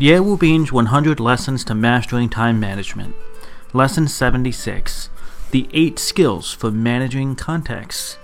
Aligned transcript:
Ye 0.00 0.12
Wubin's 0.12 0.72
100 0.72 1.20
Lessons 1.20 1.62
to 1.64 1.74
Mastering 1.74 2.30
Time 2.30 2.58
Management. 2.58 3.14
Lesson 3.74 4.08
76 4.08 5.10
The 5.50 5.68
8 5.74 5.98
Skills 5.98 6.54
for 6.54 6.70
Managing 6.70 7.36
Contacts. 7.36 8.16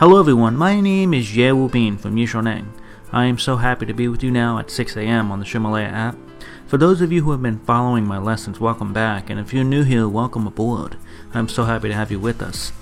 Hello 0.00 0.18
everyone, 0.18 0.56
my 0.56 0.80
name 0.80 1.14
is 1.14 1.36
Ye 1.36 1.52
Wu 1.52 1.68
Bin 1.68 1.98
from 1.98 2.16
Yixiaoneng. 2.16 2.66
I 3.12 3.26
am 3.26 3.38
so 3.38 3.58
happy 3.58 3.86
to 3.86 3.94
be 3.94 4.08
with 4.08 4.24
you 4.24 4.32
now 4.32 4.58
at 4.58 4.72
6 4.72 4.96
a.m. 4.96 5.30
on 5.30 5.38
the 5.38 5.46
Ximalaya 5.46 5.92
app. 5.92 6.16
For 6.66 6.78
those 6.78 7.00
of 7.00 7.12
you 7.12 7.22
who 7.22 7.30
have 7.30 7.42
been 7.42 7.60
following 7.60 8.04
my 8.04 8.18
lessons, 8.18 8.58
welcome 8.58 8.92
back, 8.92 9.30
and 9.30 9.38
if 9.38 9.54
you're 9.54 9.62
new 9.62 9.84
here, 9.84 10.08
welcome 10.08 10.48
aboard. 10.48 10.96
I'm 11.32 11.48
so 11.48 11.62
happy 11.62 11.86
to 11.90 11.94
have 11.94 12.10
you 12.10 12.18
with 12.18 12.42
us. 12.42 12.72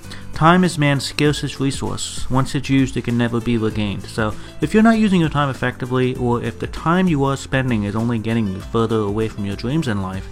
Time 0.42 0.64
is 0.64 0.76
man's 0.76 1.04
scarcest 1.04 1.60
resource. 1.60 2.28
Once 2.28 2.56
it's 2.56 2.68
used, 2.68 2.96
it 2.96 3.04
can 3.04 3.16
never 3.16 3.40
be 3.40 3.58
regained. 3.58 4.02
So, 4.02 4.34
if 4.60 4.74
you're 4.74 4.82
not 4.82 4.98
using 4.98 5.20
your 5.20 5.30
time 5.30 5.48
effectively, 5.48 6.16
or 6.16 6.42
if 6.42 6.58
the 6.58 6.66
time 6.66 7.06
you 7.06 7.22
are 7.22 7.36
spending 7.36 7.84
is 7.84 7.94
only 7.94 8.18
getting 8.18 8.48
you 8.48 8.58
further 8.58 8.96
away 8.96 9.28
from 9.28 9.44
your 9.44 9.54
dreams 9.54 9.86
in 9.86 10.02
life, 10.02 10.26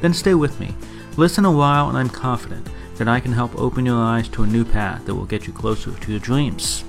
then 0.00 0.14
stay 0.14 0.34
with 0.34 0.60
me. 0.60 0.76
Listen 1.16 1.44
a 1.44 1.50
while, 1.50 1.88
and 1.88 1.98
I'm 1.98 2.08
confident 2.08 2.68
that 2.98 3.08
I 3.08 3.18
can 3.18 3.32
help 3.32 3.52
open 3.58 3.84
your 3.84 4.00
eyes 4.00 4.28
to 4.28 4.44
a 4.44 4.46
new 4.46 4.64
path 4.64 5.04
that 5.06 5.14
will 5.16 5.24
get 5.24 5.48
you 5.48 5.52
closer 5.52 5.90
to 5.92 6.10
your 6.12 6.20
dreams. 6.20 6.84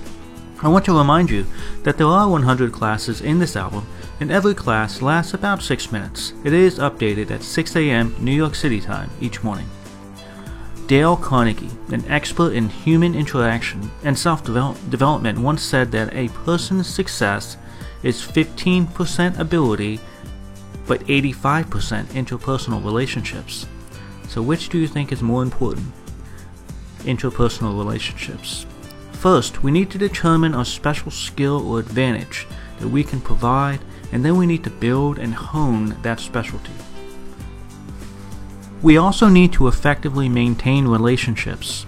I 0.62 0.68
want 0.68 0.86
to 0.86 0.96
remind 0.96 1.32
you 1.32 1.48
that 1.82 1.98
there 1.98 2.06
are 2.06 2.30
100 2.30 2.72
classes 2.72 3.22
in 3.22 3.40
this 3.40 3.56
album, 3.56 3.88
and 4.20 4.30
every 4.30 4.54
class 4.54 5.02
lasts 5.02 5.34
about 5.34 5.64
6 5.64 5.92
minutes. 5.92 6.34
It 6.44 6.54
is 6.54 6.78
updated 6.78 7.32
at 7.32 7.42
6 7.42 7.76
a.m. 7.76 8.16
New 8.20 8.32
York 8.32 8.54
City 8.54 8.80
time 8.80 9.10
each 9.20 9.44
morning. 9.44 9.68
Dale 10.90 11.18
Carnegie, 11.18 11.70
an 11.92 12.04
expert 12.08 12.54
in 12.54 12.68
human 12.68 13.14
interaction 13.14 13.92
and 14.04 14.18
self 14.18 14.44
development, 14.44 15.38
once 15.38 15.62
said 15.62 15.92
that 15.92 16.12
a 16.16 16.30
person's 16.30 16.88
success 16.88 17.58
is 18.02 18.24
15% 18.24 19.38
ability 19.38 20.00
but 20.88 21.02
85% 21.02 22.06
interpersonal 22.06 22.84
relationships. 22.84 23.68
So, 24.30 24.42
which 24.42 24.70
do 24.70 24.80
you 24.80 24.88
think 24.88 25.12
is 25.12 25.22
more 25.22 25.44
important? 25.44 25.86
Interpersonal 27.02 27.78
relationships. 27.78 28.66
First, 29.12 29.62
we 29.62 29.70
need 29.70 29.92
to 29.92 30.00
determine 30.00 30.56
our 30.56 30.66
special 30.66 31.12
skill 31.12 31.72
or 31.72 31.80
advantage 31.80 32.48
that 32.80 32.88
we 32.88 33.04
can 33.04 33.22
provide, 33.22 33.82
and 34.12 34.26
then 34.26 34.38
we 34.38 34.48
need 34.48 34.64
to 34.64 34.72
build 34.72 35.20
and 35.20 35.36
hone 35.36 35.96
that 36.02 36.20
specialty. 36.20 36.74
We 38.82 38.98
also 38.98 39.28
need 39.28 39.52
to 39.54 39.68
effectively 39.68 40.30
maintain 40.30 40.88
relationships. 40.88 41.86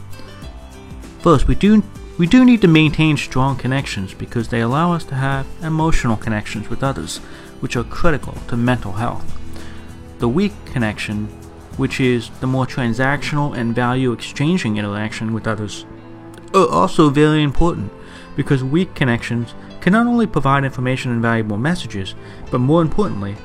First, 1.20 1.48
we 1.48 1.56
do 1.56 1.84
we 2.18 2.28
do 2.28 2.44
need 2.46 2.62
to 2.62 2.68
maintain 2.68 3.18
strong 3.18 3.56
connections 3.56 4.14
because 4.14 4.50
they 4.50 4.62
allow 4.62 4.94
us 4.94 5.04
to 5.06 5.16
have 5.16 5.48
emotional 5.64 6.18
connections 6.18 6.70
with 6.70 6.84
others, 6.84 7.18
which 7.62 7.76
are 7.76 7.84
critical 7.86 8.34
to 8.50 8.58
mental 8.58 8.92
health. 8.92 9.26
The 10.20 10.28
weak 10.28 10.54
connection, 10.66 11.28
which 11.78 12.00
is 12.00 12.30
the 12.42 12.48
more 12.48 12.68
transactional 12.68 13.58
and 13.58 13.74
value 13.74 14.12
exchanging 14.12 14.78
interaction 14.78 15.34
with 15.34 15.48
others, 15.48 15.86
are 16.54 16.68
also 16.68 17.10
very 17.10 17.42
important 17.42 17.92
because 18.36 18.64
weak 18.64 18.94
connections 18.94 19.56
can 19.80 19.94
not 19.94 20.06
only 20.06 20.28
provide 20.28 20.64
information 20.64 21.12
and 21.12 21.22
valuable 21.22 21.58
messages, 21.58 22.14
but 22.52 22.60
more 22.60 22.82
importantly, 22.82 23.36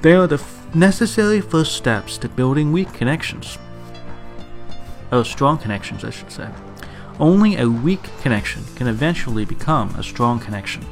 they 0.00 0.12
are 0.12 0.26
the 0.26 0.38
necessary 0.74 1.40
first 1.40 1.72
steps 1.72 2.18
to 2.18 2.28
building 2.28 2.72
weak 2.72 2.92
connections. 2.92 3.58
Or 5.12 5.18
oh, 5.18 5.22
strong 5.22 5.58
connections, 5.58 6.04
I 6.04 6.10
should 6.10 6.32
say. 6.32 6.48
Only 7.20 7.56
a 7.56 7.68
weak 7.68 8.02
connection 8.20 8.64
can 8.74 8.88
eventually 8.88 9.44
become 9.44 9.94
a 9.96 10.02
strong 10.02 10.40
connection. 10.40 10.84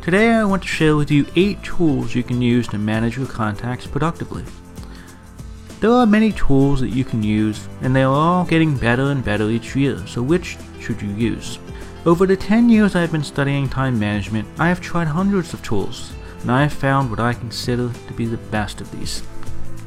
Today, 0.00 0.30
I 0.30 0.44
want 0.44 0.62
to 0.62 0.68
share 0.68 0.96
with 0.96 1.10
you 1.10 1.26
8 1.36 1.62
tools 1.62 2.14
you 2.14 2.22
can 2.22 2.40
use 2.40 2.66
to 2.68 2.78
manage 2.78 3.18
your 3.18 3.26
contacts 3.26 3.86
productively. 3.86 4.44
There 5.80 5.90
are 5.92 6.06
many 6.06 6.32
tools 6.32 6.80
that 6.80 6.88
you 6.88 7.04
can 7.04 7.22
use, 7.22 7.68
and 7.82 7.94
they 7.94 8.02
are 8.02 8.14
all 8.14 8.44
getting 8.44 8.76
better 8.76 9.10
and 9.10 9.22
better 9.22 9.50
each 9.50 9.76
year, 9.76 10.04
so 10.06 10.22
which 10.22 10.56
should 10.80 11.02
you 11.02 11.10
use? 11.10 11.58
Over 12.06 12.26
the 12.26 12.36
10 12.36 12.70
years 12.70 12.96
I've 12.96 13.12
been 13.12 13.22
studying 13.22 13.68
time 13.68 13.98
management, 13.98 14.48
I 14.58 14.68
have 14.68 14.80
tried 14.80 15.08
hundreds 15.08 15.52
of 15.52 15.62
tools, 15.62 16.12
and 16.40 16.50
I 16.50 16.62
have 16.62 16.72
found 16.72 17.10
what 17.10 17.20
I 17.20 17.32
consider 17.32 17.90
to 17.92 18.12
be 18.14 18.26
the 18.26 18.36
best 18.36 18.80
of 18.80 18.90
these. 18.90 19.22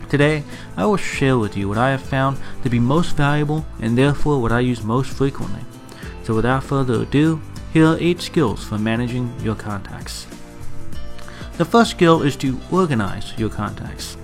Today, 0.09 0.44
I 0.75 0.85
will 0.85 0.97
share 0.97 1.38
with 1.38 1.56
you 1.56 1.69
what 1.69 1.78
I 1.78 1.91
have 1.91 2.01
found 2.01 2.38
to 2.63 2.69
be 2.69 2.79
most 2.79 3.16
valuable 3.16 3.66
and 3.79 3.97
therefore 3.97 4.41
what 4.41 4.51
I 4.51 4.59
use 4.59 4.84
most 4.84 5.11
frequently. 5.11 5.61
So 6.23 6.35
without 6.35 6.63
further 6.63 7.01
ado, 7.01 7.41
here 7.72 7.85
are 7.85 7.97
8 7.97 8.22
skills 8.22 8.63
for 8.63 8.78
managing 8.78 9.34
your 9.41 9.56
contacts. 9.56 10.28
The 11.57 11.66
first 11.66 11.91
skill 11.91 12.23
is 12.23 12.35
to 12.38 12.59
organize 12.72 13.34
your 13.38 13.50
contacts. 13.50 14.17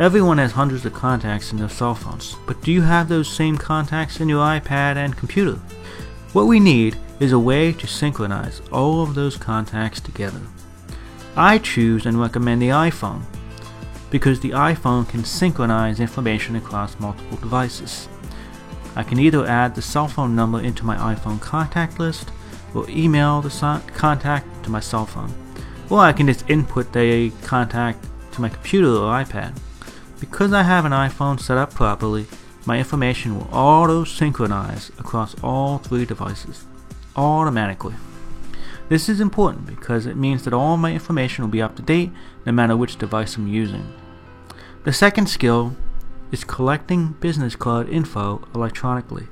Everyone 0.00 0.38
has 0.38 0.52
hundreds 0.52 0.84
of 0.86 0.94
contacts 0.94 1.52
in 1.52 1.58
their 1.58 1.68
cell 1.68 1.94
phones, 1.94 2.36
but 2.46 2.60
do 2.62 2.72
you 2.72 2.82
have 2.82 3.08
those 3.08 3.28
same 3.28 3.58
contacts 3.58 4.20
in 4.20 4.28
your 4.28 4.44
iPad 4.44 4.96
and 4.96 5.16
computer? 5.16 5.58
What 6.32 6.46
we 6.46 6.60
need 6.60 6.96
is 7.20 7.32
a 7.32 7.38
way 7.38 7.72
to 7.72 7.86
synchronize 7.86 8.62
all 8.72 9.02
of 9.02 9.14
those 9.14 9.36
contacts 9.36 10.00
together. 10.00 10.40
I 11.38 11.58
choose 11.58 12.04
and 12.04 12.20
recommend 12.20 12.60
the 12.60 12.70
iPhone 12.70 13.22
because 14.10 14.40
the 14.40 14.50
iPhone 14.50 15.08
can 15.08 15.22
synchronize 15.22 16.00
information 16.00 16.56
across 16.56 16.98
multiple 16.98 17.36
devices. 17.36 18.08
I 18.96 19.04
can 19.04 19.20
either 19.20 19.46
add 19.46 19.76
the 19.76 19.80
cell 19.80 20.08
phone 20.08 20.34
number 20.34 20.60
into 20.60 20.84
my 20.84 20.96
iPhone 20.96 21.40
contact 21.40 22.00
list 22.00 22.32
or 22.74 22.90
email 22.90 23.40
the 23.40 23.82
contact 23.94 24.64
to 24.64 24.70
my 24.70 24.80
cell 24.80 25.06
phone, 25.06 25.32
or 25.88 26.00
I 26.00 26.12
can 26.12 26.26
just 26.26 26.50
input 26.50 26.92
the 26.92 27.30
contact 27.44 28.04
to 28.32 28.40
my 28.40 28.48
computer 28.48 28.88
or 28.88 29.12
iPad. 29.12 29.56
Because 30.18 30.52
I 30.52 30.64
have 30.64 30.86
an 30.86 30.92
iPhone 30.92 31.38
set 31.38 31.56
up 31.56 31.72
properly, 31.72 32.26
my 32.66 32.78
information 32.78 33.38
will 33.38 33.48
auto 33.52 34.02
synchronize 34.02 34.88
across 34.98 35.36
all 35.40 35.78
three 35.78 36.04
devices 36.04 36.66
automatically. 37.14 37.94
This 38.88 39.08
is 39.08 39.20
important 39.20 39.66
because 39.66 40.06
it 40.06 40.16
means 40.16 40.44
that 40.44 40.54
all 40.54 40.76
my 40.76 40.92
information 40.92 41.44
will 41.44 41.50
be 41.50 41.62
up 41.62 41.76
to 41.76 41.82
date 41.82 42.10
no 42.46 42.52
matter 42.52 42.76
which 42.76 42.96
device 42.96 43.36
I'm 43.36 43.46
using. 43.46 43.92
The 44.84 44.92
second 44.92 45.28
skill 45.28 45.76
is 46.32 46.44
collecting 46.44 47.12
business 47.20 47.54
card 47.54 47.88
info 47.88 48.46
electronically. 48.54 49.28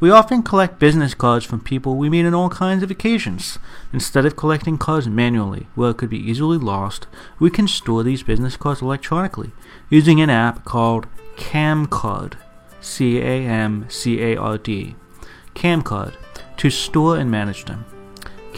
We 0.00 0.10
often 0.10 0.42
collect 0.42 0.80
business 0.80 1.14
cards 1.14 1.44
from 1.44 1.60
people 1.60 1.96
we 1.96 2.10
meet 2.10 2.26
on 2.26 2.34
all 2.34 2.50
kinds 2.50 2.82
of 2.82 2.90
occasions. 2.90 3.58
Instead 3.92 4.26
of 4.26 4.36
collecting 4.36 4.76
cards 4.76 5.08
manually, 5.08 5.68
where 5.76 5.90
it 5.90 5.96
could 5.96 6.10
be 6.10 6.18
easily 6.18 6.58
lost, 6.58 7.06
we 7.38 7.50
can 7.50 7.68
store 7.68 8.02
these 8.02 8.24
business 8.24 8.56
cards 8.56 8.82
electronically 8.82 9.52
using 9.88 10.20
an 10.20 10.30
app 10.30 10.64
called 10.64 11.06
Camcard. 11.36 12.34
C 12.80 13.18
A 13.18 13.46
M 13.46 13.86
C 13.88 14.20
A 14.20 14.36
R 14.36 14.58
D. 14.58 14.96
Camcard 15.54 16.14
to 16.58 16.68
store 16.68 17.16
and 17.16 17.30
manage 17.30 17.64
them. 17.64 17.86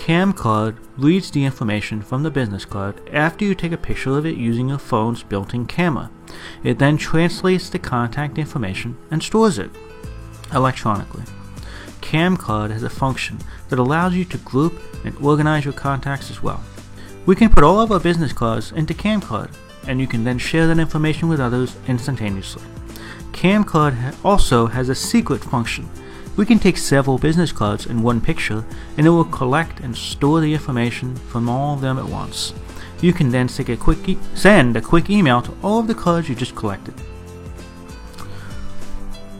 CamCard 0.07 0.77
reads 0.97 1.33
the 1.33 1.45
information 1.45 2.01
from 2.01 2.23
the 2.23 2.31
business 2.31 2.65
card 2.65 3.11
after 3.13 3.45
you 3.45 3.57
take 3.57 3.73
a 3.73 3.77
picture 3.77 4.17
of 4.17 4.25
it 4.25 4.37
using 4.37 4.69
your 4.69 4.79
phone's 4.79 5.25
built 5.25 5.53
in 5.53 5.67
camera. 5.67 6.13
It 6.63 6.79
then 6.79 6.97
translates 6.97 7.69
the 7.69 7.81
contact 7.81 8.39
information 8.39 8.97
and 9.11 9.21
stores 9.21 9.59
it 9.59 9.69
electronically. 10.55 11.25
CamCard 12.03 12.71
has 12.71 12.85
a 12.85 12.89
function 12.89 13.39
that 13.69 13.81
allows 13.81 14.15
you 14.15 14.25
to 14.27 14.39
group 14.39 14.81
and 15.05 15.17
organize 15.17 15.65
your 15.65 15.75
contacts 15.75 16.31
as 16.31 16.41
well. 16.41 16.63
We 17.27 17.35
can 17.35 17.51
put 17.51 17.65
all 17.65 17.81
of 17.81 17.91
our 17.91 17.99
business 17.99 18.33
cards 18.33 18.71
into 18.71 18.95
CamCard, 18.95 19.53
and 19.89 20.01
you 20.01 20.07
can 20.07 20.23
then 20.23 20.39
share 20.39 20.69
that 20.69 20.79
information 20.79 21.29
with 21.29 21.41
others 21.41 21.75
instantaneously. 21.89 22.63
CamCard 23.33 24.15
also 24.25 24.67
has 24.67 24.89
a 24.89 24.95
secret 24.95 25.43
function 25.43 25.91
we 26.37 26.47
can 26.47 26.59
take 26.59 26.77
several 26.77 27.19
business 27.19 27.53
cards 27.53 27.87
in 27.87 28.03
one 28.03 28.21
picture 28.21 28.65
and 28.97 29.07
it 29.07 29.11
will 29.11 29.25
collect 29.25 29.81
and 29.81 29.97
store 29.97 30.41
the 30.41 30.53
information 30.53 31.17
from 31.17 31.49
all 31.49 31.75
of 31.75 31.81
them 31.81 31.99
at 31.99 32.05
once. 32.05 32.53
You 33.01 33.13
can 33.13 33.31
then 33.31 33.49
a 33.59 33.77
quick 33.77 34.09
e- 34.09 34.19
send 34.35 34.77
a 34.77 34.81
quick 34.81 35.11
email 35.11 35.43
to 35.43 35.55
all 35.63 35.81
of 35.81 35.87
the 35.87 35.95
cards 35.95 36.29
you 36.29 36.35
just 36.35 36.55
collected. 36.55 36.95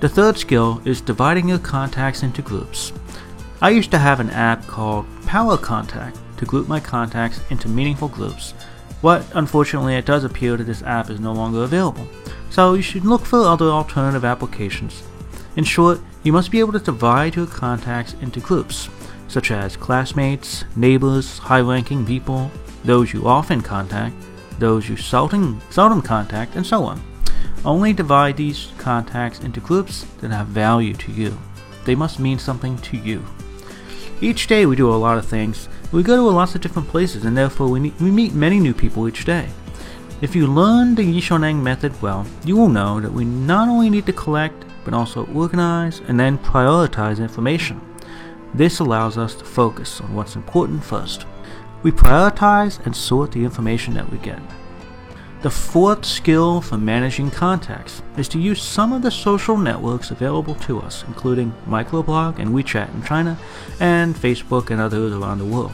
The 0.01 0.09
third 0.09 0.37
skill 0.37 0.83
is 0.85 1.01
dividing 1.01 1.49
your 1.49 1.59
contacts 1.59 2.23
into 2.23 2.43
groups. 2.43 2.93
I 3.63 3.71
used 3.71 3.91
to 3.93 3.99
have 3.99 4.21
an 4.21 4.31
app 4.31 4.67
called 4.67 5.07
Power 5.25 5.57
Contact 5.57 6.19
to 6.37 6.45
group 6.45 6.69
my 6.69 6.81
contacts 6.81 7.41
into 7.51 7.69
meaningful 7.69 8.09
groups. 8.09 8.53
But 9.03 9.25
unfortunately, 9.35 9.95
it 9.95 10.05
does 10.05 10.25
appear 10.25 10.57
that 10.57 10.65
this 10.65 10.83
app 10.83 11.11
is 11.11 11.21
no 11.21 11.33
longer 11.33 11.63
available, 11.63 12.07
so 12.51 12.75
you 12.75 12.83
should 12.83 13.05
look 13.05 13.25
for 13.25 13.41
other 13.43 13.67
alternative 13.67 14.25
applications. 14.25 15.03
In 15.57 15.65
short, 15.65 16.01
you 16.23 16.33
must 16.33 16.51
be 16.51 16.61
able 16.61 16.73
to 16.73 16.79
divide 16.79 17.35
your 17.35 17.47
contacts 17.47 18.15
into 18.21 18.41
groups, 18.41 18.91
such 19.27 19.51
as 19.51 19.77
classmates, 19.77 20.65
neighbors, 20.77 21.39
high 21.39 21.61
ranking 21.61 22.05
people, 22.05 22.51
those 22.85 23.13
you 23.13 23.27
often 23.27 23.63
contact, 23.63 24.15
those 24.59 24.87
you 24.89 24.97
seldom, 24.97 25.61
seldom 25.71 26.03
contact, 26.03 26.57
and 26.57 26.67
so 26.67 26.85
on. 26.85 27.03
Only 27.65 27.95
divide 27.95 28.37
these 28.37 28.69
contacts 28.77 29.41
into 29.41 29.61
groups 29.61 30.05
that 30.21 30.31
have 30.31 30.49
value 30.49 30.93
to 30.95 31.11
you. 31.11 31.37
They 31.87 31.95
must 31.95 32.21
mean 32.21 32.39
something 32.39 32.77
to 32.79 32.97
you. 32.99 33.25
Each 34.21 34.47
day 34.47 34.67
we 34.67 34.77
do 34.77 34.93
a 34.93 34.95
lot 34.95 35.17
of 35.17 35.27
things. 35.27 35.69
We 35.91 36.03
go 36.03 36.17
to 36.17 36.23
lots 36.23 36.55
of 36.55 36.61
different 36.61 36.89
places, 36.89 37.25
and 37.25 37.37
therefore 37.37 37.69
we, 37.69 37.81
meet, 37.81 37.99
we 38.01 38.11
meet 38.11 38.35
many 38.35 38.61
new 38.61 38.75
people 38.75 39.09
each 39.09 39.25
day. 39.25 39.49
If 40.21 40.37
you 40.37 40.47
learn 40.47 40.95
the 40.95 41.03
Yixiaoneng 41.03 41.63
method 41.63 42.01
well, 42.03 42.27
you 42.45 42.57
will 42.57 42.69
know 42.69 43.01
that 43.01 43.13
we 43.13 43.25
not 43.25 43.69
only 43.69 43.89
need 43.89 44.07
to 44.07 44.13
collect, 44.13 44.66
but 44.87 44.95
also 44.95 45.27
organize 45.35 46.01
and 46.07 46.19
then 46.19 46.39
prioritize 46.39 47.19
information. 47.19 47.81
This 48.55 48.79
allows 48.79 49.19
us 49.19 49.35
to 49.35 49.45
focus 49.45 50.01
on 50.01 50.15
what's 50.15 50.37
important 50.37 50.83
first. 50.83 51.27
We 51.83 51.91
prioritize 51.91 52.79
and 52.87 52.95
sort 52.95 53.33
the 53.33 53.43
information 53.43 53.95
that 53.95 54.09
we 54.11 54.19
get. 54.19 54.39
The 55.43 55.51
fourth 55.51 56.05
skill 56.05 56.61
for 56.61 56.79
managing 56.79 57.33
contacts 57.33 58.01
is 58.17 58.29
to 58.29 58.39
use 58.39 58.63
some 58.63 58.93
of 58.93 59.03
the 59.03 59.11
social 59.11 59.57
networks 59.57 60.13
available 60.13 60.55
to 60.67 60.79
us, 60.81 61.05
including 61.09 61.53
Microblog 61.67 62.39
and 62.39 62.51
WeChat 62.51 62.95
in 62.95 63.03
China, 63.03 63.37
and 63.81 64.15
Facebook 64.15 64.71
and 64.71 64.81
others 64.81 65.13
around 65.13 65.39
the 65.39 65.45
world. 65.45 65.73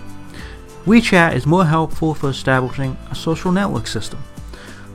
WeChat 0.86 1.34
is 1.34 1.44
more 1.44 1.66
helpful 1.66 2.14
for 2.14 2.30
establishing 2.30 2.96
a 3.10 3.14
social 3.14 3.52
network 3.52 3.86
system. 3.86 4.20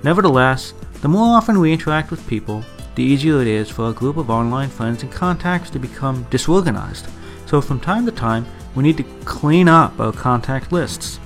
Nevertheless, 0.04 0.74
the 1.02 1.08
more 1.08 1.38
often 1.38 1.60
we 1.60 1.72
interact 1.72 2.10
with 2.10 2.28
people, 2.28 2.64
the 2.98 3.04
easier 3.04 3.40
it 3.40 3.48
is 3.48 3.70
for 3.70 3.90
a 3.90 3.94
group 3.94 4.18
of 4.18 4.32
online 4.32 4.70
friends 4.70 5.04
and 5.04 5.12
contacts 5.12 5.70
to 5.70 5.78
become 5.78 6.26
disorganized. 6.32 7.08
So 7.46 7.62
from 7.62 7.80
time 7.80 8.08
to 8.08 8.12
time, 8.12 8.48
we 8.74 8.82
need 8.82 8.98
to 8.98 9.04
clean 9.24 9.68
up 9.70 10.00
our 10.00 10.12
contact 10.12 10.72
lists. 10.72 11.18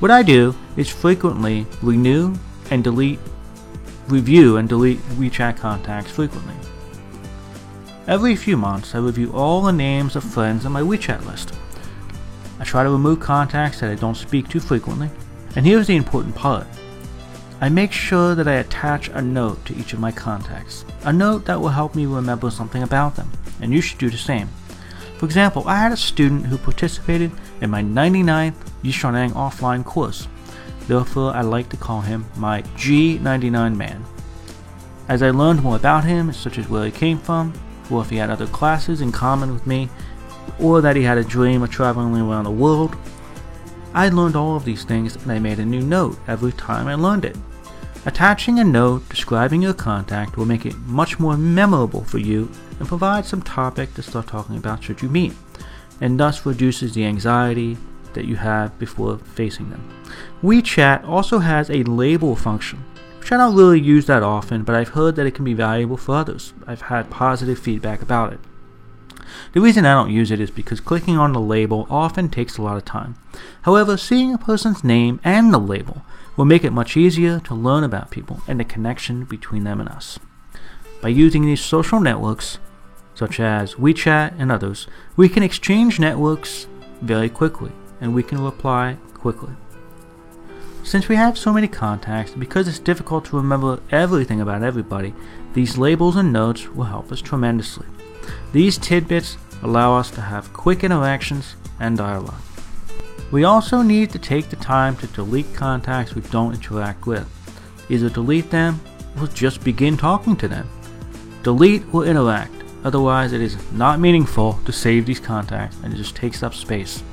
What 0.00 0.10
I 0.10 0.22
do 0.22 0.54
is 0.78 0.88
frequently 0.88 1.66
renew 1.82 2.34
and 2.70 2.82
delete, 2.82 3.18
review 4.08 4.56
and 4.56 4.66
delete 4.66 5.00
WeChat 5.18 5.58
contacts 5.58 6.10
frequently. 6.10 6.54
Every 8.06 8.34
few 8.34 8.56
months, 8.56 8.94
I 8.94 8.98
review 8.98 9.30
all 9.34 9.60
the 9.60 9.72
names 9.72 10.16
of 10.16 10.24
friends 10.24 10.64
on 10.64 10.72
my 10.72 10.80
WeChat 10.80 11.26
list. 11.26 11.52
I 12.58 12.64
try 12.64 12.82
to 12.82 12.90
remove 12.90 13.20
contacts 13.20 13.80
that 13.80 13.90
I 13.90 13.94
don't 13.94 14.16
speak 14.16 14.48
to 14.48 14.58
frequently, 14.58 15.10
and 15.54 15.66
here's 15.66 15.86
the 15.86 15.96
important 15.96 16.34
part. 16.34 16.66
I 17.62 17.68
make 17.68 17.92
sure 17.92 18.34
that 18.34 18.48
I 18.48 18.54
attach 18.54 19.08
a 19.08 19.20
note 19.20 19.66
to 19.66 19.76
each 19.76 19.92
of 19.92 20.00
my 20.00 20.10
contacts, 20.10 20.86
a 21.04 21.12
note 21.12 21.44
that 21.44 21.60
will 21.60 21.68
help 21.68 21.94
me 21.94 22.06
remember 22.06 22.50
something 22.50 22.82
about 22.82 23.16
them, 23.16 23.30
and 23.60 23.70
you 23.70 23.82
should 23.82 23.98
do 23.98 24.08
the 24.08 24.16
same. 24.16 24.48
For 25.18 25.26
example, 25.26 25.64
I 25.66 25.76
had 25.76 25.92
a 25.92 25.96
student 25.98 26.46
who 26.46 26.56
participated 26.56 27.30
in 27.60 27.68
my 27.68 27.82
99th 27.82 28.54
Yixiaoneng 28.82 29.32
offline 29.32 29.84
course. 29.84 30.26
Therefore, 30.88 31.34
I 31.34 31.42
like 31.42 31.68
to 31.68 31.76
call 31.76 32.00
him 32.00 32.24
my 32.34 32.62
G99 32.78 33.76
man. 33.76 34.06
As 35.06 35.22
I 35.22 35.28
learned 35.28 35.62
more 35.62 35.76
about 35.76 36.04
him, 36.04 36.32
such 36.32 36.56
as 36.56 36.70
where 36.70 36.86
he 36.86 36.90
came 36.90 37.18
from, 37.18 37.52
or 37.90 38.00
if 38.00 38.08
he 38.08 38.16
had 38.16 38.30
other 38.30 38.46
classes 38.46 39.02
in 39.02 39.12
common 39.12 39.52
with 39.52 39.66
me, 39.66 39.90
or 40.58 40.80
that 40.80 40.96
he 40.96 41.02
had 41.02 41.18
a 41.18 41.24
dream 41.24 41.62
of 41.62 41.70
traveling 41.70 42.16
around 42.22 42.44
the 42.44 42.50
world, 42.50 42.96
I 43.92 44.08
learned 44.08 44.36
all 44.36 44.56
of 44.56 44.64
these 44.64 44.84
things 44.84 45.16
and 45.16 45.30
I 45.30 45.38
made 45.38 45.58
a 45.58 45.64
new 45.66 45.82
note 45.82 46.18
every 46.26 46.52
time 46.52 46.86
I 46.86 46.94
learned 46.94 47.26
it. 47.26 47.36
Attaching 48.06 48.58
a 48.58 48.64
note 48.64 49.06
describing 49.10 49.60
your 49.60 49.74
contact 49.74 50.38
will 50.38 50.46
make 50.46 50.64
it 50.64 50.74
much 50.86 51.20
more 51.20 51.36
memorable 51.36 52.02
for 52.02 52.16
you 52.16 52.50
and 52.78 52.88
provide 52.88 53.26
some 53.26 53.42
topic 53.42 53.92
to 53.92 54.02
start 54.02 54.26
talking 54.26 54.56
about 54.56 54.82
should 54.82 55.02
you 55.02 55.10
meet, 55.10 55.34
and 56.00 56.18
thus 56.18 56.46
reduces 56.46 56.94
the 56.94 57.04
anxiety 57.04 57.76
that 58.14 58.24
you 58.24 58.36
have 58.36 58.78
before 58.78 59.18
facing 59.18 59.68
them. 59.68 59.86
WeChat 60.42 61.06
also 61.06 61.40
has 61.40 61.68
a 61.68 61.82
label 61.84 62.34
function, 62.36 62.82
which 63.18 63.32
I 63.32 63.36
don't 63.36 63.54
really 63.54 63.80
use 63.80 64.06
that 64.06 64.22
often, 64.22 64.62
but 64.62 64.74
I've 64.74 64.88
heard 64.88 65.14
that 65.16 65.26
it 65.26 65.34
can 65.34 65.44
be 65.44 65.52
valuable 65.52 65.98
for 65.98 66.14
others. 66.14 66.54
I've 66.66 66.80
had 66.80 67.10
positive 67.10 67.58
feedback 67.58 68.00
about 68.00 68.32
it. 68.32 68.40
The 69.52 69.60
reason 69.60 69.84
I 69.84 69.94
don't 69.94 70.10
use 70.10 70.30
it 70.30 70.40
is 70.40 70.50
because 70.50 70.80
clicking 70.80 71.16
on 71.16 71.32
the 71.32 71.40
label 71.40 71.86
often 71.90 72.28
takes 72.28 72.56
a 72.56 72.62
lot 72.62 72.76
of 72.76 72.84
time. 72.84 73.16
However, 73.62 73.96
seeing 73.96 74.32
a 74.32 74.38
person's 74.38 74.84
name 74.84 75.20
and 75.24 75.52
the 75.52 75.58
label 75.58 76.02
will 76.36 76.44
make 76.44 76.64
it 76.64 76.72
much 76.72 76.96
easier 76.96 77.40
to 77.40 77.54
learn 77.54 77.84
about 77.84 78.10
people 78.10 78.40
and 78.48 78.58
the 78.58 78.64
connection 78.64 79.24
between 79.24 79.64
them 79.64 79.80
and 79.80 79.88
us. 79.88 80.18
By 81.02 81.08
using 81.08 81.44
these 81.44 81.60
social 81.60 82.00
networks, 82.00 82.58
such 83.14 83.40
as 83.40 83.74
WeChat 83.74 84.34
and 84.38 84.50
others, 84.50 84.86
we 85.16 85.28
can 85.28 85.42
exchange 85.42 86.00
networks 86.00 86.66
very 87.02 87.28
quickly 87.28 87.72
and 88.00 88.14
we 88.14 88.22
can 88.22 88.42
reply 88.42 88.96
quickly. 89.14 89.52
Since 90.82 91.08
we 91.08 91.16
have 91.16 91.36
so 91.36 91.52
many 91.52 91.68
contacts, 91.68 92.32
because 92.32 92.66
it's 92.66 92.78
difficult 92.78 93.26
to 93.26 93.36
remember 93.36 93.80
everything 93.90 94.40
about 94.40 94.62
everybody, 94.62 95.14
these 95.52 95.76
labels 95.76 96.16
and 96.16 96.32
notes 96.32 96.68
will 96.68 96.84
help 96.84 97.12
us 97.12 97.20
tremendously. 97.20 97.86
These 98.52 98.78
tidbits 98.78 99.36
allow 99.62 99.96
us 99.96 100.10
to 100.12 100.20
have 100.20 100.52
quick 100.52 100.82
interactions 100.82 101.54
and 101.78 101.96
dialogue. 101.96 102.42
We 103.30 103.44
also 103.44 103.82
need 103.82 104.10
to 104.10 104.18
take 104.18 104.48
the 104.48 104.56
time 104.56 104.96
to 104.96 105.06
delete 105.08 105.54
contacts 105.54 106.14
we 106.14 106.22
don't 106.22 106.54
interact 106.54 107.06
with. 107.06 107.28
Either 107.88 108.08
delete 108.08 108.50
them 108.50 108.80
or 109.20 109.28
just 109.28 109.62
begin 109.62 109.96
talking 109.96 110.36
to 110.36 110.48
them. 110.48 110.68
Delete 111.44 111.84
or 111.94 112.04
interact, 112.04 112.52
otherwise, 112.82 113.32
it 113.32 113.40
is 113.40 113.56
not 113.72 114.00
meaningful 114.00 114.58
to 114.64 114.72
save 114.72 115.06
these 115.06 115.20
contacts 115.20 115.76
and 115.84 115.94
it 115.94 115.96
just 115.96 116.16
takes 116.16 116.42
up 116.42 116.54
space. 116.54 117.04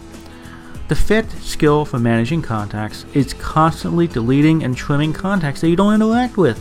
The 0.88 0.96
fifth 0.96 1.44
skill 1.44 1.86
for 1.86 2.00
managing 2.00 2.42
contacts 2.42 3.06
is 3.14 3.34
constantly 3.36 4.08
deleting 4.08 4.64
and 4.64 4.76
trimming 4.76 5.14
contacts 5.14 5.62
that 5.62 5.70
you 5.70 5.76
don't 5.76 5.94
interact 5.94 6.38
with. 6.38 6.60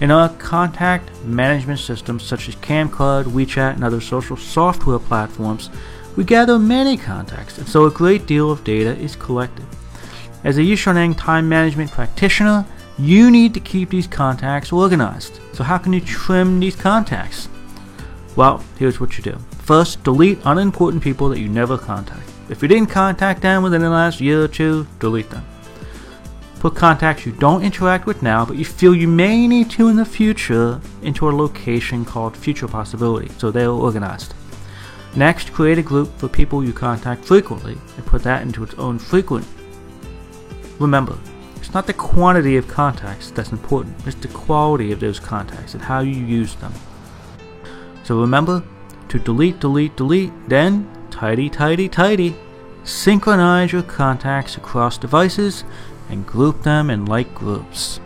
In 0.00 0.10
our 0.10 0.28
contact 0.30 1.10
management 1.24 1.78
systems 1.78 2.24
such 2.24 2.48
as 2.48 2.56
Camcard, 2.56 3.24
WeChat, 3.24 3.74
and 3.74 3.84
other 3.84 4.00
social 4.00 4.36
software 4.36 4.98
platforms, 4.98 5.70
we 6.16 6.24
gather 6.24 6.58
many 6.58 6.96
contacts, 6.96 7.58
and 7.58 7.68
so 7.68 7.84
a 7.84 7.90
great 7.90 8.26
deal 8.26 8.50
of 8.50 8.64
data 8.64 8.96
is 8.98 9.16
collected. 9.16 9.64
As 10.44 10.58
a 10.58 10.62
Yixiaoneng 10.62 11.16
time 11.16 11.48
management 11.48 11.90
practitioner, 11.92 12.66
you 12.98 13.30
need 13.30 13.54
to 13.54 13.60
keep 13.60 13.90
these 13.90 14.06
contacts 14.06 14.72
organized. 14.72 15.40
So 15.52 15.64
how 15.64 15.78
can 15.78 15.92
you 15.92 16.00
trim 16.00 16.60
these 16.60 16.76
contacts? 16.76 17.48
Well, 18.34 18.64
here's 18.78 18.98
what 19.00 19.16
you 19.16 19.24
do. 19.24 19.38
First, 19.58 20.02
delete 20.02 20.40
unimportant 20.44 21.02
people 21.02 21.28
that 21.28 21.38
you 21.38 21.48
never 21.48 21.78
contact. 21.78 22.28
If 22.48 22.60
you 22.60 22.68
didn't 22.68 22.90
contact 22.90 23.40
them 23.40 23.62
within 23.62 23.80
the 23.80 23.90
last 23.90 24.20
year 24.20 24.42
or 24.42 24.48
two, 24.48 24.86
delete 24.98 25.30
them. 25.30 25.44
Put 26.62 26.76
contacts 26.76 27.26
you 27.26 27.32
don't 27.32 27.64
interact 27.64 28.06
with 28.06 28.22
now, 28.22 28.44
but 28.44 28.54
you 28.56 28.64
feel 28.64 28.94
you 28.94 29.08
may 29.08 29.48
need 29.48 29.68
to 29.70 29.88
in 29.88 29.96
the 29.96 30.04
future 30.04 30.80
into 31.02 31.28
a 31.28 31.34
location 31.34 32.04
called 32.04 32.36
Future 32.36 32.68
Possibility, 32.68 33.32
so 33.36 33.50
they're 33.50 33.68
organized. 33.68 34.32
Next, 35.16 35.52
create 35.52 35.78
a 35.78 35.82
group 35.82 36.16
for 36.18 36.28
people 36.28 36.62
you 36.62 36.72
contact 36.72 37.24
frequently 37.24 37.76
and 37.96 38.06
put 38.06 38.22
that 38.22 38.42
into 38.42 38.62
its 38.62 38.74
own 38.74 39.00
frequent. 39.00 39.44
Remember, 40.78 41.18
it's 41.56 41.74
not 41.74 41.88
the 41.88 41.94
quantity 41.94 42.56
of 42.56 42.68
contacts 42.68 43.32
that's 43.32 43.50
important, 43.50 43.96
it's 44.06 44.14
the 44.14 44.28
quality 44.28 44.92
of 44.92 45.00
those 45.00 45.18
contacts 45.18 45.74
and 45.74 45.82
how 45.82 45.98
you 45.98 46.14
use 46.14 46.54
them. 46.54 46.72
So 48.04 48.20
remember 48.20 48.62
to 49.08 49.18
delete, 49.18 49.58
delete, 49.58 49.96
delete, 49.96 50.30
then 50.48 50.88
tidy, 51.10 51.50
tidy, 51.50 51.88
tidy. 51.88 52.36
Synchronize 52.84 53.72
your 53.72 53.82
contacts 53.82 54.56
across 54.56 54.98
devices 54.98 55.64
and 56.08 56.26
group 56.26 56.62
them 56.62 56.90
in 56.90 57.06
like 57.06 57.34
groups. 57.34 58.00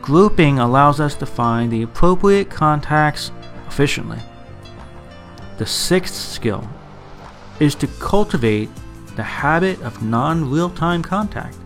Grouping 0.00 0.58
allows 0.58 0.98
us 0.98 1.14
to 1.16 1.26
find 1.26 1.70
the 1.70 1.82
appropriate 1.82 2.50
contacts 2.50 3.30
efficiently. 3.68 4.18
The 5.58 5.66
sixth 5.66 6.14
skill 6.14 6.68
is 7.60 7.74
to 7.76 7.86
cultivate 7.86 8.68
the 9.16 9.22
habit 9.22 9.80
of 9.82 10.02
non 10.02 10.50
real 10.50 10.70
time 10.70 11.02
contact. 11.02 11.56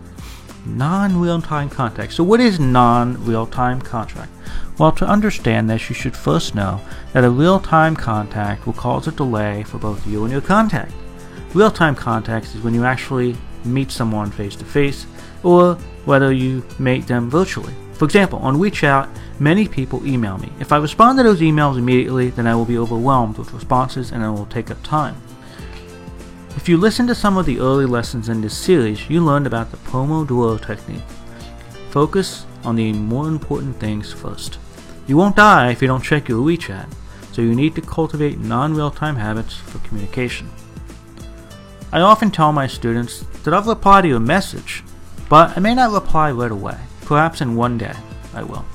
Non 0.65 1.19
real 1.19 1.41
time 1.41 1.69
contact. 1.69 2.13
So, 2.13 2.23
what 2.23 2.39
is 2.39 2.59
non 2.59 3.23
real 3.25 3.47
time 3.47 3.81
contact? 3.81 4.31
Well, 4.77 4.91
to 4.93 5.07
understand 5.07 5.69
this, 5.69 5.89
you 5.89 5.95
should 5.95 6.15
first 6.15 6.53
know 6.53 6.79
that 7.13 7.23
a 7.23 7.29
real 7.29 7.59
time 7.59 7.95
contact 7.95 8.65
will 8.65 8.73
cause 8.73 9.07
a 9.07 9.11
delay 9.11 9.63
for 9.63 9.79
both 9.79 10.05
you 10.05 10.23
and 10.23 10.31
your 10.31 10.41
contact. 10.41 10.91
Real 11.53 11.71
time 11.71 11.95
contact 11.95 12.53
is 12.53 12.61
when 12.61 12.73
you 12.75 12.83
actually 12.85 13.35
meet 13.67 13.91
someone 13.91 14.31
face 14.31 14.55
to 14.55 14.65
face, 14.65 15.05
or 15.43 15.75
whether 16.05 16.31
you 16.31 16.65
meet 16.79 17.07
them 17.07 17.29
virtually. 17.29 17.73
For 17.93 18.05
example, 18.05 18.39
on 18.39 18.57
WeChat, 18.57 19.09
many 19.39 19.67
people 19.67 20.05
email 20.05 20.37
me. 20.37 20.51
If 20.59 20.71
I 20.71 20.77
respond 20.77 21.17
to 21.17 21.23
those 21.23 21.41
emails 21.41 21.77
immediately, 21.77 22.29
then 22.29 22.47
I 22.47 22.55
will 22.55 22.65
be 22.65 22.77
overwhelmed 22.77 23.37
with 23.37 23.53
responses 23.53 24.11
and 24.11 24.23
it 24.23 24.29
will 24.29 24.45
take 24.45 24.69
up 24.69 24.81
time. 24.83 25.15
If 26.55 26.69
you 26.69 26.77
listen 26.77 27.07
to 27.07 27.15
some 27.15 27.37
of 27.37 27.45
the 27.45 27.59
early 27.59 27.85
lessons 27.85 28.29
in 28.29 28.41
this 28.41 28.57
series, 28.57 29.09
you 29.09 29.23
learned 29.23 29.47
about 29.47 29.71
the 29.71 29.77
Pomodoro 29.77 30.63
technique. 30.63 31.01
Focus 31.89 32.45
on 32.63 32.75
the 32.75 32.93
more 32.93 33.27
important 33.27 33.79
things 33.79 34.11
first. 34.11 34.59
You 35.07 35.17
won't 35.17 35.35
die 35.35 35.71
if 35.71 35.81
you 35.81 35.87
don't 35.87 36.03
check 36.03 36.27
your 36.27 36.45
WeChat, 36.45 36.91
so 37.31 37.41
you 37.41 37.55
need 37.55 37.75
to 37.75 37.81
cultivate 37.81 38.39
non 38.39 38.73
real 38.73 38.91
time 38.91 39.15
habits 39.15 39.55
for 39.55 39.79
communication. 39.87 40.49
I 41.91 42.01
often 42.01 42.31
tell 42.31 42.51
my 42.51 42.67
students 42.67 43.21
that 43.43 43.53
I'll 43.53 43.63
reply 43.63 44.01
to 44.01 44.07
your 44.07 44.19
message, 44.19 44.83
but 45.29 45.55
I 45.55 45.61
may 45.61 45.73
not 45.73 45.93
reply 45.93 46.31
right 46.31 46.51
away. 46.51 46.77
Perhaps 47.01 47.39
in 47.39 47.55
one 47.55 47.77
day, 47.77 47.95
I 48.33 48.43
will. 48.43 48.65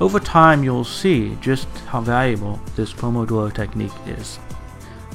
Over 0.00 0.18
time, 0.20 0.64
you'll 0.64 0.84
see 0.84 1.36
just 1.42 1.68
how 1.88 2.00
valuable 2.00 2.60
this 2.76 2.94
Pomodoro 2.94 3.52
technique 3.52 3.92
is. 4.06 4.38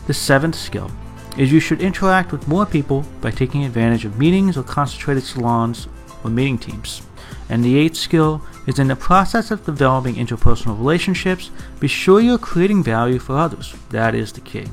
The 0.06 0.14
seventh 0.14 0.56
skill 0.56 0.92
is 1.36 1.52
you 1.52 1.60
should 1.60 1.82
interact 1.82 2.32
with 2.32 2.48
more 2.48 2.66
people 2.66 3.04
by 3.20 3.32
taking 3.32 3.64
advantage 3.64 4.06
of 4.06 4.20
meetings 4.20 4.56
or 4.56 4.64
concentrated 4.64 5.24
salons 5.24 5.88
or 6.24 6.30
meeting 6.30 6.60
teams. 6.60 7.02
And 7.50 7.64
the 7.64 7.78
eighth 7.78 7.96
skill 7.96 8.42
is 8.68 8.78
in 8.78 8.88
the 8.88 8.96
process 8.96 9.50
of 9.50 9.66
developing 9.66 10.16
interpersonal 10.16 10.78
relationships, 10.78 11.50
be 11.80 11.88
sure 11.88 12.22
you're 12.22 12.38
creating 12.38 12.84
value 12.84 13.18
for 13.18 13.38
others. 13.38 13.74
That 13.90 14.14
is 14.14 14.32
the 14.32 14.42
key. 14.42 14.68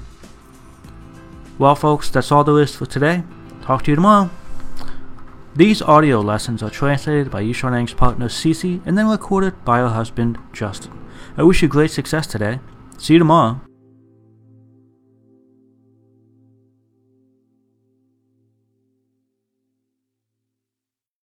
Well, 1.60 1.74
folks, 1.74 2.08
that's 2.08 2.32
all 2.32 2.42
there 2.42 2.58
is 2.58 2.74
for 2.74 2.86
today. 2.86 3.22
Talk 3.60 3.84
to 3.84 3.90
you 3.90 3.94
tomorrow. 3.94 4.30
These 5.54 5.82
audio 5.82 6.20
lessons 6.20 6.62
are 6.62 6.70
translated 6.70 7.30
by 7.30 7.42
Yixiaoneng's 7.42 7.92
partner 7.92 8.28
Cece 8.28 8.80
and 8.86 8.96
then 8.96 9.10
recorded 9.10 9.62
by 9.62 9.80
her 9.80 9.90
husband 9.90 10.38
Justin. 10.54 10.98
I 11.36 11.42
wish 11.42 11.60
you 11.60 11.68
great 11.68 11.90
success 11.90 12.26
today. 12.26 12.60
See 12.96 13.12
you 13.12 13.18
tomorrow. 13.18 13.60